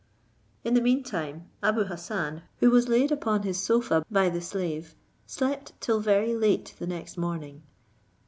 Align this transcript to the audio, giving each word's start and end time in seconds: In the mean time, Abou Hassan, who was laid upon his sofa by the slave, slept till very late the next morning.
In 0.63 0.73
the 0.73 0.81
mean 0.81 1.03
time, 1.03 1.51
Abou 1.61 1.83
Hassan, 1.83 2.41
who 2.57 2.71
was 2.71 2.87
laid 2.87 3.11
upon 3.11 3.43
his 3.43 3.61
sofa 3.61 4.03
by 4.09 4.29
the 4.29 4.41
slave, 4.41 4.95
slept 5.27 5.73
till 5.79 5.99
very 5.99 6.35
late 6.35 6.73
the 6.79 6.87
next 6.87 7.17
morning. 7.19 7.61